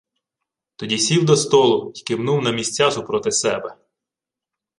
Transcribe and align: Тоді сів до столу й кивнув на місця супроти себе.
Тоді 0.75 0.97
сів 0.97 1.25
до 1.25 1.35
столу 1.37 1.91
й 1.95 2.01
кивнув 2.03 2.41
на 2.41 2.51
місця 2.51 2.91
супроти 2.91 3.31
себе. 3.31 3.77